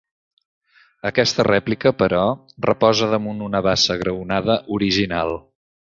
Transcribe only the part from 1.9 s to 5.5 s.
però, reposa damunt una basa graonada, original.